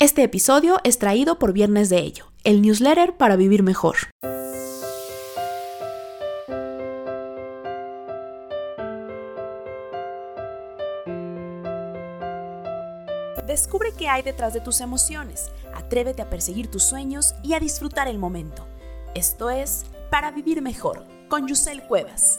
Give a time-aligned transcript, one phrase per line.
[0.00, 3.96] Este episodio es traído por Viernes de Ello, el newsletter para vivir mejor.
[13.48, 18.06] Descubre qué hay detrás de tus emociones, atrévete a perseguir tus sueños y a disfrutar
[18.06, 18.68] el momento.
[19.16, 22.38] Esto es Para Vivir Mejor, con Yusel Cuevas.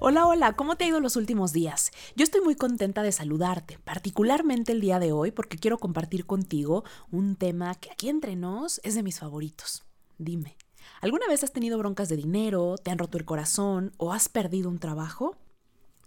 [0.00, 1.90] Hola, hola, ¿cómo te ha ido los últimos días?
[2.14, 6.84] Yo estoy muy contenta de saludarte, particularmente el día de hoy, porque quiero compartir contigo
[7.10, 9.82] un tema que aquí entre nos es de mis favoritos.
[10.16, 10.56] Dime,
[11.00, 14.70] ¿alguna vez has tenido broncas de dinero, te han roto el corazón o has perdido
[14.70, 15.36] un trabajo?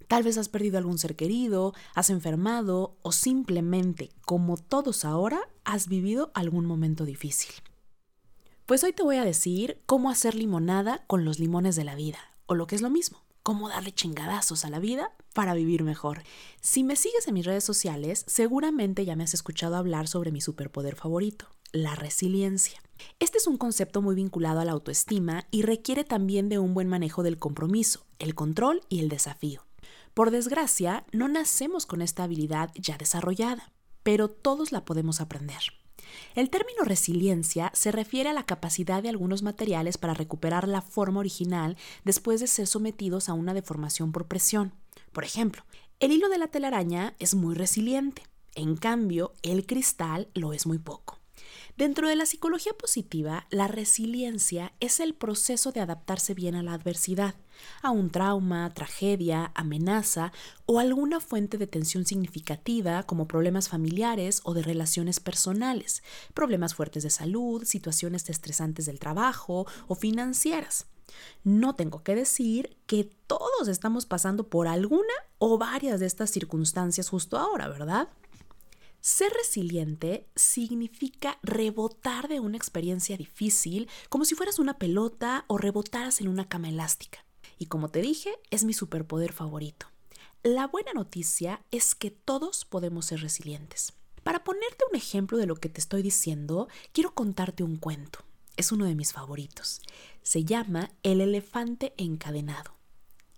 [0.08, 5.88] Tal vez has perdido algún ser querido, has enfermado o simplemente, como todos ahora, has
[5.88, 7.52] vivido algún momento difícil.
[8.64, 12.18] Pues hoy te voy a decir cómo hacer limonada con los limones de la vida,
[12.46, 16.22] o lo que es lo mismo, cómo darle chingadazos a la vida para vivir mejor.
[16.60, 20.40] Si me sigues en mis redes sociales, seguramente ya me has escuchado hablar sobre mi
[20.40, 22.80] superpoder favorito, la resiliencia.
[23.18, 26.88] Este es un concepto muy vinculado a la autoestima y requiere también de un buen
[26.88, 29.66] manejo del compromiso, el control y el desafío.
[30.14, 35.81] Por desgracia, no nacemos con esta habilidad ya desarrollada, pero todos la podemos aprender.
[36.34, 41.20] El término resiliencia se refiere a la capacidad de algunos materiales para recuperar la forma
[41.20, 44.72] original después de ser sometidos a una deformación por presión.
[45.12, 45.64] Por ejemplo,
[46.00, 48.22] el hilo de la telaraña es muy resiliente,
[48.54, 51.21] en cambio, el cristal lo es muy poco.
[51.76, 56.74] Dentro de la psicología positiva, la resiliencia es el proceso de adaptarse bien a la
[56.74, 57.34] adversidad,
[57.80, 60.32] a un trauma, tragedia, amenaza
[60.66, 66.02] o alguna fuente de tensión significativa como problemas familiares o de relaciones personales,
[66.34, 70.86] problemas fuertes de salud, situaciones estresantes del trabajo o financieras.
[71.42, 77.08] No tengo que decir que todos estamos pasando por alguna o varias de estas circunstancias
[77.08, 78.08] justo ahora, ¿verdad?
[79.02, 86.20] Ser resiliente significa rebotar de una experiencia difícil como si fueras una pelota o rebotaras
[86.20, 87.24] en una cama elástica.
[87.58, 89.88] Y como te dije, es mi superpoder favorito.
[90.44, 93.92] La buena noticia es que todos podemos ser resilientes.
[94.22, 98.20] Para ponerte un ejemplo de lo que te estoy diciendo, quiero contarte un cuento.
[98.56, 99.80] Es uno de mis favoritos.
[100.22, 102.76] Se llama El elefante encadenado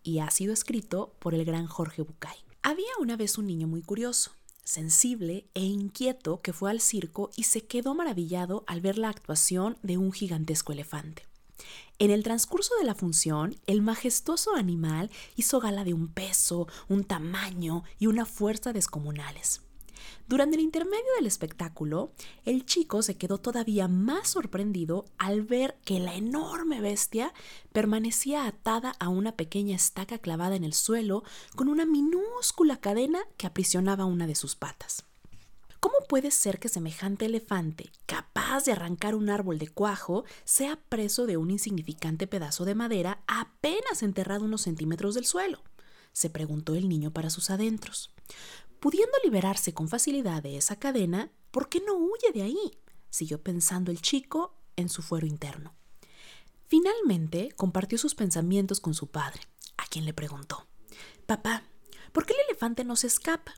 [0.02, 2.36] y ha sido escrito por el gran Jorge Bucay.
[2.62, 4.32] Había una vez un niño muy curioso
[4.64, 9.78] sensible e inquieto que fue al circo y se quedó maravillado al ver la actuación
[9.82, 11.26] de un gigantesco elefante.
[11.98, 17.04] En el transcurso de la función, el majestuoso animal hizo gala de un peso, un
[17.04, 19.60] tamaño y una fuerza descomunales.
[20.26, 22.12] Durante el intermedio del espectáculo,
[22.44, 27.32] el chico se quedó todavía más sorprendido al ver que la enorme bestia
[27.72, 31.24] permanecía atada a una pequeña estaca clavada en el suelo
[31.56, 35.04] con una minúscula cadena que aprisionaba una de sus patas.
[35.80, 41.26] ¿Cómo puede ser que semejante elefante, capaz de arrancar un árbol de cuajo, sea preso
[41.26, 45.62] de un insignificante pedazo de madera apenas enterrado unos centímetros del suelo?
[46.14, 48.10] se preguntó el niño para sus adentros.
[48.84, 52.82] Pudiendo liberarse con facilidad de esa cadena, ¿por qué no huye de ahí?
[53.08, 55.74] siguió pensando el chico en su fuero interno.
[56.66, 59.40] Finalmente compartió sus pensamientos con su padre,
[59.78, 60.66] a quien le preguntó,
[61.24, 61.62] Papá,
[62.12, 63.54] ¿por qué el elefante no se escapa?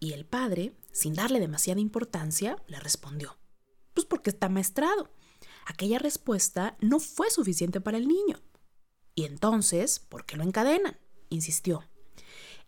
[0.00, 3.38] Y el padre, sin darle demasiada importancia, le respondió,
[3.94, 5.12] Pues porque está maestrado.
[5.66, 8.42] Aquella respuesta no fue suficiente para el niño.
[9.14, 10.98] Y entonces, ¿por qué lo encadenan?
[11.28, 11.84] insistió.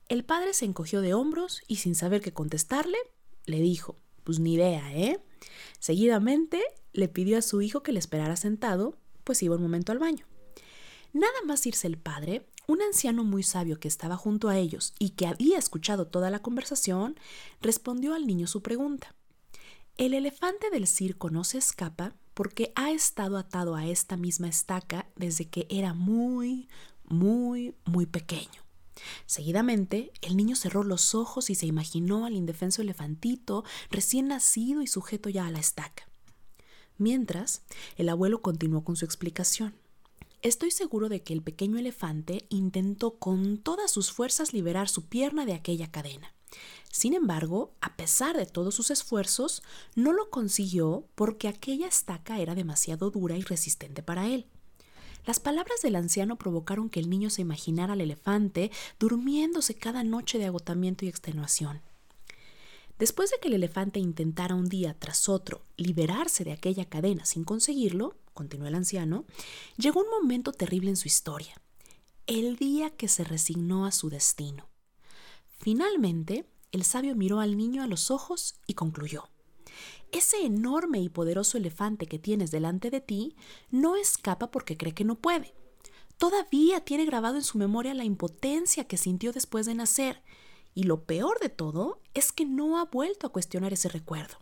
[0.08, 2.96] El padre se encogió de hombros y sin saber qué contestarle,
[3.44, 5.20] le dijo, pues ni idea, ¿eh?
[5.80, 9.98] Seguidamente le pidió a su hijo que le esperara sentado, pues iba un momento al
[9.98, 10.26] baño.
[11.12, 15.10] Nada más irse el padre, un anciano muy sabio que estaba junto a ellos y
[15.10, 17.18] que había escuchado toda la conversación,
[17.60, 19.14] respondió al niño su pregunta.
[19.98, 25.10] El elefante del circo no se escapa porque ha estado atado a esta misma estaca
[25.16, 26.68] desde que era muy,
[27.04, 28.67] muy, muy pequeño.
[29.26, 34.86] Seguidamente, el niño cerró los ojos y se imaginó al indefenso elefantito recién nacido y
[34.86, 36.08] sujeto ya a la estaca.
[36.96, 37.62] Mientras,
[37.96, 39.74] el abuelo continuó con su explicación.
[40.42, 45.46] Estoy seguro de que el pequeño elefante intentó con todas sus fuerzas liberar su pierna
[45.46, 46.32] de aquella cadena.
[46.90, 49.62] Sin embargo, a pesar de todos sus esfuerzos,
[49.94, 54.46] no lo consiguió porque aquella estaca era demasiado dura y resistente para él.
[55.26, 60.38] Las palabras del anciano provocaron que el niño se imaginara al elefante durmiéndose cada noche
[60.38, 61.82] de agotamiento y extenuación.
[62.98, 67.44] Después de que el elefante intentara un día tras otro liberarse de aquella cadena sin
[67.44, 69.24] conseguirlo, continuó el anciano,
[69.76, 71.54] llegó un momento terrible en su historia.
[72.26, 74.68] el día que se resignó a su destino.
[75.58, 79.30] Finalmente, el sabio miró al niño a los ojos y concluyó.
[80.12, 83.36] Ese enorme y poderoso elefante que tienes delante de ti
[83.70, 85.54] no escapa porque cree que no puede.
[86.16, 90.22] Todavía tiene grabado en su memoria la impotencia que sintió después de nacer,
[90.74, 94.36] y lo peor de todo es que no ha vuelto a cuestionar ese recuerdo.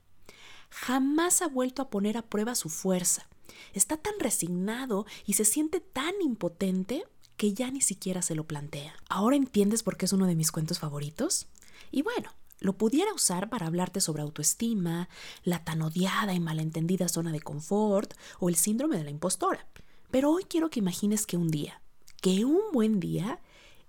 [0.71, 3.29] Jamás ha vuelto a poner a prueba su fuerza.
[3.73, 7.05] Está tan resignado y se siente tan impotente
[7.37, 8.95] que ya ni siquiera se lo plantea.
[9.09, 11.47] ¿Ahora entiendes por qué es uno de mis cuentos favoritos?
[11.91, 15.09] Y bueno, lo pudiera usar para hablarte sobre autoestima,
[15.45, 19.67] la tan odiada y malentendida zona de confort o el síndrome de la impostora.
[20.11, 21.83] Pero hoy quiero que imagines que un día,
[22.21, 23.41] que un buen día,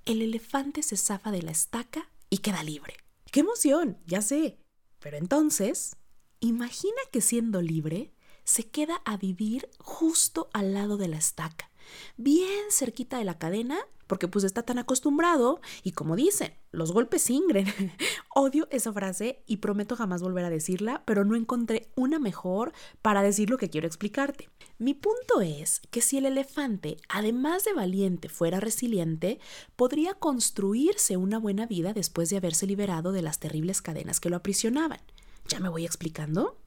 [0.05, 2.95] el elefante se zafa de la estaca y queda libre.
[3.31, 3.97] ¡Qué emoción!
[4.05, 4.57] Ya sé.
[4.99, 5.95] Pero entonces,
[6.39, 8.11] imagina que siendo libre,
[8.43, 11.69] se queda a vivir justo al lado de la estaca,
[12.17, 17.29] bien cerquita de la cadena porque pues está tan acostumbrado y como dicen, los golpes
[17.29, 17.67] ingren.
[18.33, 23.21] Odio esa frase y prometo jamás volver a decirla, pero no encontré una mejor para
[23.21, 24.49] decir lo que quiero explicarte.
[24.79, 29.39] Mi punto es que si el elefante, además de valiente, fuera resiliente,
[29.75, 34.37] podría construirse una buena vida después de haberse liberado de las terribles cadenas que lo
[34.37, 34.99] aprisionaban.
[35.47, 36.57] ¿Ya me voy explicando?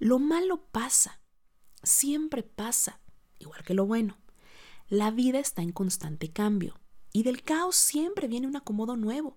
[0.00, 1.20] Lo malo pasa,
[1.82, 3.00] siempre pasa,
[3.38, 4.16] igual que lo bueno.
[4.90, 6.80] La vida está en constante cambio.
[7.12, 9.36] Y del caos siempre viene un acomodo nuevo.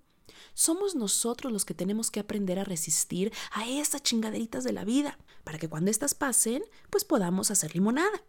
[0.53, 5.19] Somos nosotros los que tenemos que aprender a resistir a esas chingaderitas de la vida,
[5.43, 8.23] para que cuando éstas pasen, pues podamos hacer limonada.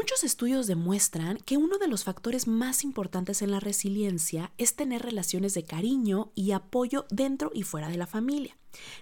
[0.00, 5.02] Muchos estudios demuestran que uno de los factores más importantes en la resiliencia es tener
[5.02, 8.56] relaciones de cariño y apoyo dentro y fuera de la familia.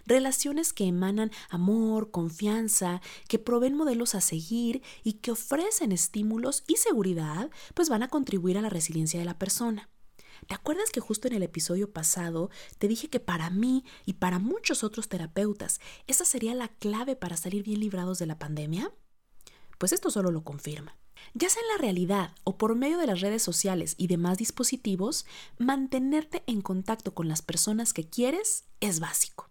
[0.06, 6.76] Relaciones que emanan amor, confianza, que proveen modelos a seguir y que ofrecen estímulos y
[6.76, 9.90] seguridad, pues van a contribuir a la resiliencia de la persona.
[10.48, 14.38] ¿Te acuerdas que justo en el episodio pasado te dije que para mí y para
[14.38, 18.94] muchos otros terapeutas esa sería la clave para salir bien librados de la pandemia?
[19.78, 20.96] Pues esto solo lo confirma.
[21.34, 25.26] Ya sea en la realidad o por medio de las redes sociales y demás dispositivos,
[25.58, 29.50] mantenerte en contacto con las personas que quieres es básico.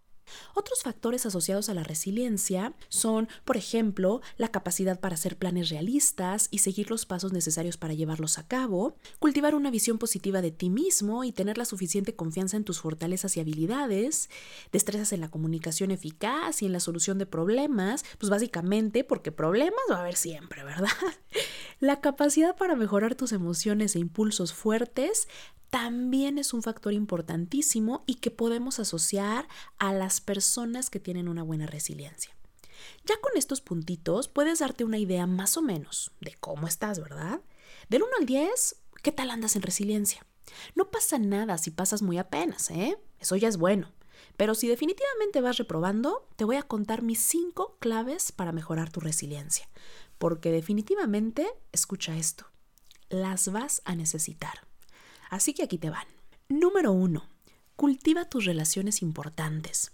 [0.54, 6.48] Otros factores asociados a la resiliencia son, por ejemplo, la capacidad para hacer planes realistas
[6.50, 10.70] y seguir los pasos necesarios para llevarlos a cabo, cultivar una visión positiva de ti
[10.70, 14.30] mismo y tener la suficiente confianza en tus fortalezas y habilidades,
[14.72, 19.80] destrezas en la comunicación eficaz y en la solución de problemas, pues básicamente porque problemas
[19.90, 20.88] va a haber siempre, ¿verdad?
[21.78, 25.28] La capacidad para mejorar tus emociones e impulsos fuertes
[25.68, 29.46] también es un factor importantísimo y que podemos asociar
[29.78, 32.34] a las personas que tienen una buena resiliencia.
[33.04, 37.40] Ya con estos puntitos puedes darte una idea más o menos de cómo estás, ¿verdad?
[37.90, 40.24] Del 1 al 10, ¿qué tal andas en resiliencia?
[40.74, 42.98] No pasa nada si pasas muy apenas, ¿eh?
[43.20, 43.92] Eso ya es bueno.
[44.36, 49.00] Pero si definitivamente vas reprobando, te voy a contar mis 5 claves para mejorar tu
[49.00, 49.68] resiliencia.
[50.18, 52.46] Porque definitivamente, escucha esto,
[53.08, 54.66] las vas a necesitar.
[55.30, 56.06] Así que aquí te van.
[56.48, 57.28] Número uno,
[57.74, 59.92] cultiva tus relaciones importantes.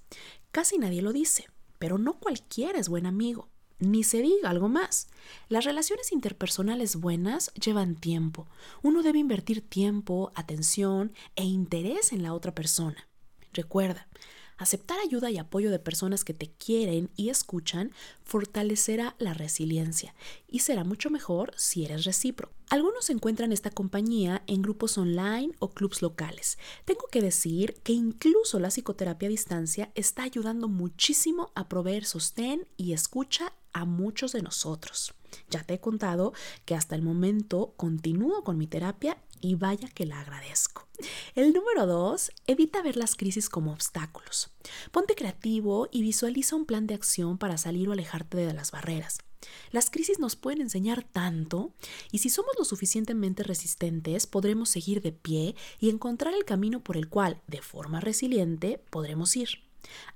[0.51, 1.49] Casi nadie lo dice,
[1.79, 3.49] pero no cualquiera es buen amigo.
[3.79, 5.09] Ni se diga algo más.
[5.49, 8.47] Las relaciones interpersonales buenas llevan tiempo.
[8.83, 13.09] Uno debe invertir tiempo, atención e interés en la otra persona.
[13.53, 14.07] Recuerda,
[14.63, 17.91] Aceptar ayuda y apoyo de personas que te quieren y escuchan
[18.23, 20.15] fortalecerá la resiliencia
[20.47, 22.55] y será mucho mejor si eres recíproco.
[22.71, 26.59] Algunos encuentran esta compañía en grupos online o clubs locales.
[26.85, 32.69] Tengo que decir que incluso la psicoterapia a distancia está ayudando muchísimo a proveer sostén
[32.77, 35.13] y escucha a muchos de nosotros.
[35.51, 36.35] Ya te he contado
[36.67, 40.87] que hasta el momento continúo con mi terapia y vaya que la agradezco.
[41.35, 44.51] El número dos, evita ver las crisis como obstáculos.
[44.91, 49.19] Ponte creativo y visualiza un plan de acción para salir o alejarte de las barreras.
[49.71, 51.73] Las crisis nos pueden enseñar tanto
[52.11, 56.97] y si somos lo suficientemente resistentes podremos seguir de pie y encontrar el camino por
[56.97, 59.49] el cual, de forma resiliente, podremos ir.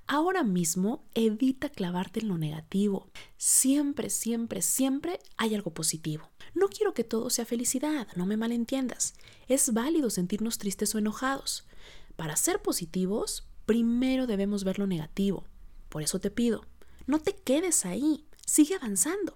[0.07, 3.09] Ahora mismo evita clavarte en lo negativo.
[3.37, 6.29] Siempre, siempre, siempre hay algo positivo.
[6.57, 9.13] No quiero que todo sea felicidad, no me malentiendas.
[9.47, 11.67] Es válido sentirnos tristes o enojados.
[12.15, 15.45] Para ser positivos, primero debemos ver lo negativo.
[15.87, 16.65] Por eso te pido,
[17.05, 19.35] no te quedes ahí, sigue avanzando.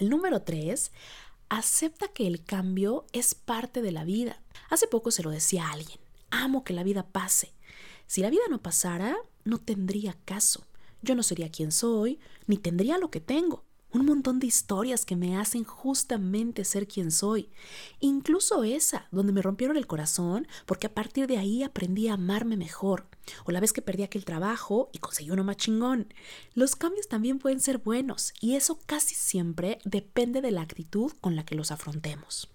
[0.00, 0.92] El número tres,
[1.50, 4.40] acepta que el cambio es parte de la vida.
[4.70, 6.00] Hace poco se lo decía a alguien,
[6.30, 7.52] amo que la vida pase.
[8.06, 10.64] Si la vida no pasara, no tendría caso.
[11.02, 13.62] Yo no sería quien soy, ni tendría lo que tengo.
[13.92, 17.50] Un montón de historias que me hacen justamente ser quien soy.
[18.00, 22.56] Incluso esa, donde me rompieron el corazón, porque a partir de ahí aprendí a amarme
[22.56, 23.06] mejor.
[23.44, 26.12] O la vez que perdí aquel trabajo y conseguí uno más chingón.
[26.54, 31.36] Los cambios también pueden ser buenos y eso casi siempre depende de la actitud con
[31.36, 32.50] la que los afrontemos.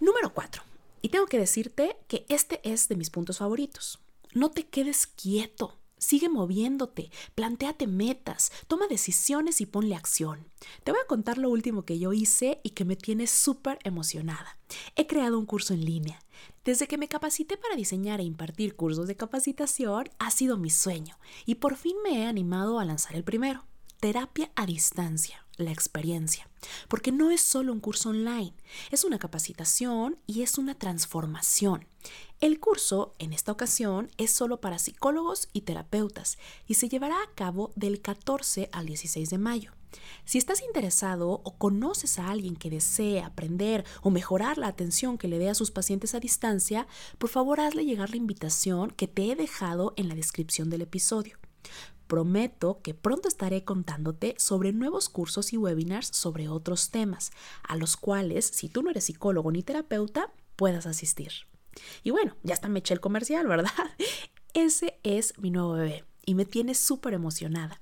[0.00, 0.62] Número 4.
[1.02, 4.00] Y tengo que decirte que este es de mis puntos favoritos.
[4.34, 5.78] No te quedes quieto.
[5.98, 10.46] Sigue moviéndote, planteate metas, toma decisiones y ponle acción.
[10.84, 14.58] Te voy a contar lo último que yo hice y que me tiene súper emocionada.
[14.94, 16.18] He creado un curso en línea.
[16.64, 21.16] Desde que me capacité para diseñar e impartir cursos de capacitación, ha sido mi sueño
[21.46, 23.64] y por fin me he animado a lanzar el primero.
[24.00, 26.48] Terapia a distancia la experiencia,
[26.88, 28.54] porque no es solo un curso online,
[28.90, 31.86] es una capacitación y es una transformación.
[32.40, 37.34] El curso, en esta ocasión, es solo para psicólogos y terapeutas y se llevará a
[37.34, 39.72] cabo del 14 al 16 de mayo.
[40.26, 45.28] Si estás interesado o conoces a alguien que desee aprender o mejorar la atención que
[45.28, 46.86] le dé a sus pacientes a distancia,
[47.16, 51.38] por favor hazle llegar la invitación que te he dejado en la descripción del episodio.
[52.06, 57.32] Prometo que pronto estaré contándote sobre nuevos cursos y webinars sobre otros temas,
[57.62, 61.32] a los cuales, si tú no eres psicólogo ni terapeuta, puedas asistir.
[62.02, 63.70] Y bueno, ya está me eché el comercial, ¿verdad?
[64.54, 67.80] Ese es mi nuevo bebé y me tiene súper emocionada.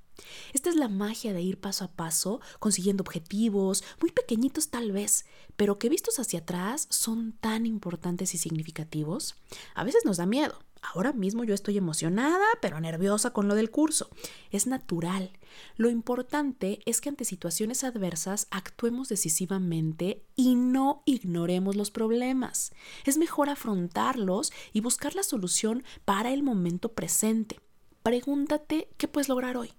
[0.52, 5.25] Esta es la magia de ir paso a paso, consiguiendo objetivos, muy pequeñitos tal vez,
[5.57, 9.35] pero que vistos hacia atrás son tan importantes y significativos.
[9.75, 10.59] A veces nos da miedo,
[10.93, 14.11] Ahora mismo yo estoy emocionada, pero nerviosa con lo del curso.
[14.50, 15.31] Es natural.
[15.76, 22.73] Lo importante es que ante situaciones adversas actuemos decisivamente y no ignoremos los problemas.
[23.07, 27.61] Es mejor afrontarlos y buscar la solución para el momento presente.
[28.03, 29.73] Pregúntate qué puedes lograr hoy.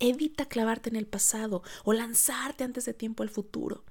[0.00, 3.84] Evita clavarte en el pasado o lanzarte antes de tiempo al futuro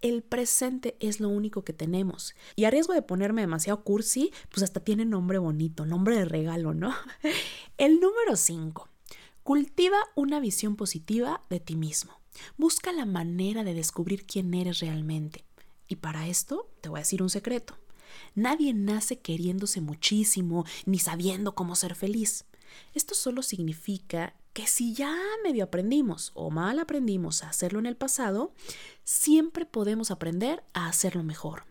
[0.00, 2.34] el presente es lo único que tenemos.
[2.56, 6.74] Y a riesgo de ponerme demasiado cursi, pues hasta tiene nombre bonito, nombre de regalo,
[6.74, 6.94] ¿no?
[7.78, 8.88] El número 5.
[9.42, 12.20] Cultiva una visión positiva de ti mismo.
[12.56, 15.44] Busca la manera de descubrir quién eres realmente.
[15.88, 17.76] Y para esto te voy a decir un secreto.
[18.34, 22.44] Nadie nace queriéndose muchísimo ni sabiendo cómo ser feliz.
[22.94, 27.96] Esto solo significa que si ya medio aprendimos o mal aprendimos a hacerlo en el
[27.96, 28.52] pasado,
[29.02, 31.64] siempre podemos aprender a hacerlo mejor.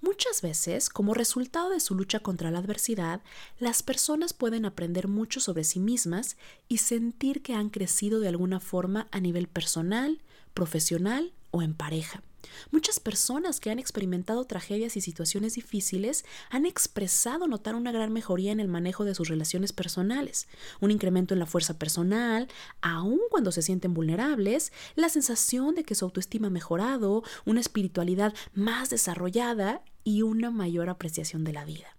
[0.00, 3.22] Muchas veces, como resultado de su lucha contra la adversidad,
[3.58, 6.36] las personas pueden aprender mucho sobre sí mismas
[6.68, 10.22] y sentir que han crecido de alguna forma a nivel personal,
[10.54, 12.22] profesional o en pareja.
[12.70, 18.52] Muchas personas que han experimentado tragedias y situaciones difíciles han expresado notar una gran mejoría
[18.52, 20.48] en el manejo de sus relaciones personales,
[20.80, 22.48] un incremento en la fuerza personal,
[22.80, 28.34] aun cuando se sienten vulnerables, la sensación de que su autoestima ha mejorado, una espiritualidad
[28.54, 31.96] más desarrollada y una mayor apreciación de la vida.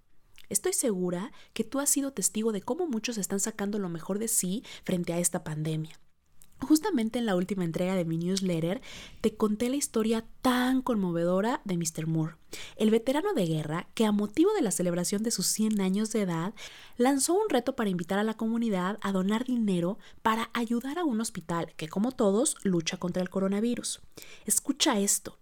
[0.50, 4.30] Estoy segura que tú has sido testigo de cómo muchos están sacando lo mejor de
[4.30, 6.00] sí frente a esta pandemia.
[6.60, 8.82] Justamente en la última entrega de mi newsletter
[9.22, 12.08] te conté la historia tan conmovedora de Mr.
[12.08, 12.36] Moore,
[12.78, 16.22] el veterano de guerra que a motivo de la celebración de sus 100 años de
[16.22, 16.54] edad
[16.98, 21.22] lanzó un reto para invitar a la comunidad a donar dinero para ayudar a un
[21.22, 24.02] hospital que como todos lucha contra el coronavirus.
[24.46, 25.38] Escucha esto.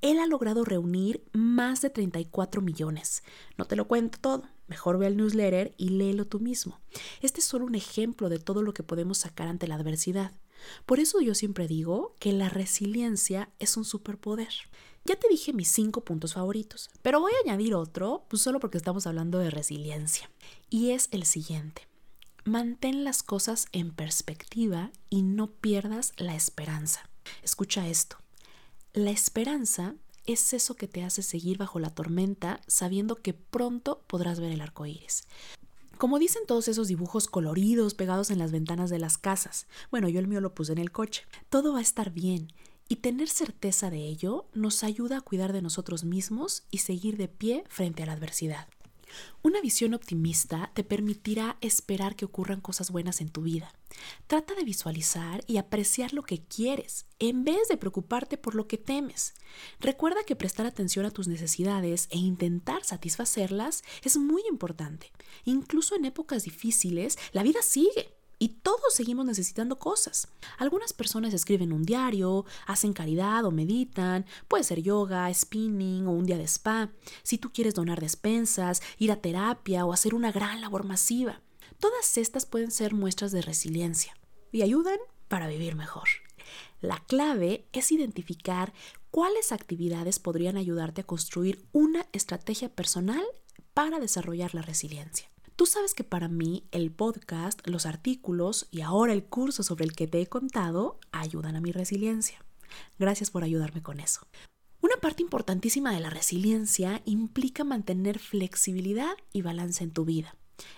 [0.00, 3.22] Él ha logrado reunir más de 34 millones.
[3.56, 6.80] No te lo cuento todo, mejor ve el newsletter y léelo tú mismo.
[7.22, 10.32] Este es solo un ejemplo de todo lo que podemos sacar ante la adversidad.
[10.86, 14.52] Por eso yo siempre digo que la resiliencia es un superpoder.
[15.04, 18.78] Ya te dije mis cinco puntos favoritos, pero voy a añadir otro, pues solo porque
[18.78, 20.30] estamos hablando de resiliencia.
[20.70, 21.86] Y es el siguiente.
[22.44, 27.08] Mantén las cosas en perspectiva y no pierdas la esperanza.
[27.42, 28.16] Escucha esto.
[28.92, 29.94] La esperanza
[30.26, 34.60] es eso que te hace seguir bajo la tormenta sabiendo que pronto podrás ver el
[34.60, 35.24] arco iris.
[36.04, 39.66] Como dicen todos esos dibujos coloridos pegados en las ventanas de las casas.
[39.90, 41.22] Bueno, yo el mío lo puse en el coche.
[41.48, 42.52] Todo va a estar bien.
[42.90, 47.28] Y tener certeza de ello nos ayuda a cuidar de nosotros mismos y seguir de
[47.28, 48.68] pie frente a la adversidad.
[49.42, 53.72] Una visión optimista te permitirá esperar que ocurran cosas buenas en tu vida.
[54.26, 58.78] Trata de visualizar y apreciar lo que quieres en vez de preocuparte por lo que
[58.78, 59.34] temes.
[59.80, 65.12] Recuerda que prestar atención a tus necesidades e intentar satisfacerlas es muy importante.
[65.44, 70.28] Incluso en épocas difíciles, la vida sigue y todos seguimos necesitando cosas.
[70.58, 76.26] Algunas personas escriben un diario, hacen caridad o meditan, puede ser yoga, spinning o un
[76.26, 76.90] día de spa.
[77.22, 81.40] Si tú quieres donar despensas, ir a terapia o hacer una gran labor masiva.
[81.80, 84.14] Todas estas pueden ser muestras de resiliencia
[84.52, 84.98] y ayudan
[85.28, 86.08] para vivir mejor.
[86.82, 88.74] La clave es identificar
[89.10, 93.24] cuáles actividades podrían ayudarte a construir una estrategia personal
[93.72, 95.33] para desarrollar la resiliencia.
[95.56, 99.92] Tú sabes que para mí el podcast, los artículos y ahora el curso sobre el
[99.92, 102.44] que te he contado ayudan a mi resiliencia.
[102.98, 104.26] Gracias por ayudarme con eso.
[104.80, 110.34] Una parte importantísima de la resiliencia implica mantener flexibilidad y balance en tu vida.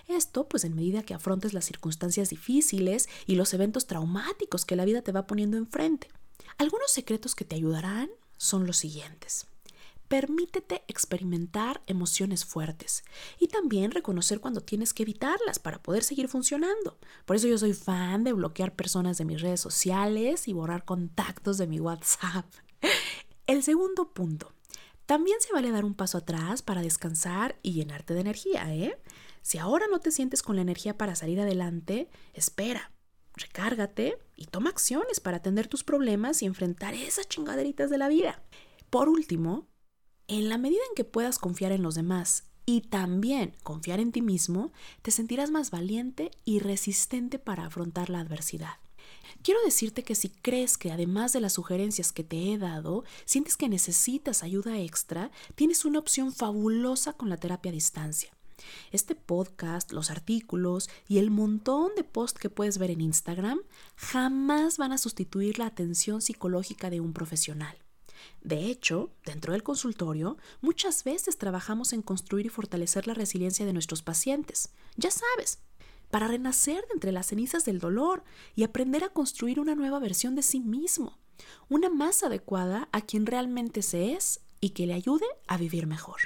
[0.07, 4.85] Esto, pues en medida que afrontes las circunstancias difíciles y los eventos traumáticos que la
[4.85, 6.07] vida te va poniendo enfrente.
[6.59, 9.47] Algunos secretos que te ayudarán son los siguientes.
[10.07, 13.03] Permítete experimentar emociones fuertes
[13.39, 16.97] y también reconocer cuando tienes que evitarlas para poder seguir funcionando.
[17.25, 21.57] Por eso yo soy fan de bloquear personas de mis redes sociales y borrar contactos
[21.57, 22.45] de mi WhatsApp.
[23.47, 24.53] El segundo punto.
[25.05, 28.97] También se vale dar un paso atrás para descansar y llenarte de energía, ¿eh?
[29.41, 32.91] Si ahora no te sientes con la energía para salir adelante, espera,
[33.33, 38.41] recárgate y toma acciones para atender tus problemas y enfrentar esas chingaderitas de la vida.
[38.89, 39.67] Por último,
[40.27, 44.21] en la medida en que puedas confiar en los demás y también confiar en ti
[44.21, 48.73] mismo, te sentirás más valiente y resistente para afrontar la adversidad.
[49.41, 53.55] Quiero decirte que si crees que además de las sugerencias que te he dado, sientes
[53.55, 58.31] que necesitas ayuda extra, tienes una opción fabulosa con la terapia a distancia.
[58.91, 63.61] Este podcast, los artículos y el montón de posts que puedes ver en Instagram
[63.95, 67.77] jamás van a sustituir la atención psicológica de un profesional.
[68.41, 73.73] De hecho, dentro del consultorio, muchas veces trabajamos en construir y fortalecer la resiliencia de
[73.73, 74.69] nuestros pacientes.
[74.95, 75.59] Ya sabes,
[76.09, 78.23] para renacer de entre las cenizas del dolor
[78.55, 81.17] y aprender a construir una nueva versión de sí mismo,
[81.69, 86.19] una más adecuada a quien realmente se es y que le ayude a vivir mejor.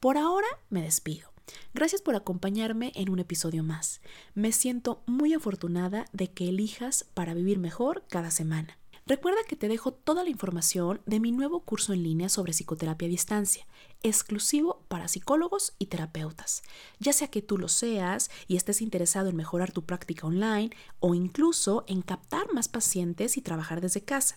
[0.00, 1.32] Por ahora me despido.
[1.74, 4.00] Gracias por acompañarme en un episodio más.
[4.34, 8.78] Me siento muy afortunada de que elijas para vivir mejor cada semana.
[9.08, 13.08] Recuerda que te dejo toda la información de mi nuevo curso en línea sobre psicoterapia
[13.08, 13.66] a distancia,
[14.02, 16.62] exclusivo para psicólogos y terapeutas.
[16.98, 21.14] Ya sea que tú lo seas y estés interesado en mejorar tu práctica online o
[21.14, 24.36] incluso en captar más pacientes y trabajar desde casa.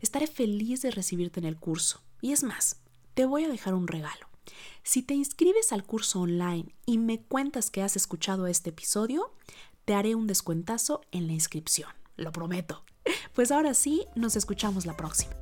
[0.00, 2.02] Estaré feliz de recibirte en el curso.
[2.20, 2.80] Y es más,
[3.14, 4.26] te voy a dejar un regalo.
[4.82, 9.30] Si te inscribes al curso online y me cuentas que has escuchado este episodio,
[9.84, 11.90] te haré un descuentazo en la inscripción.
[12.16, 12.84] Lo prometo.
[13.34, 15.32] Pues ahora sí, nos escuchamos la próxima.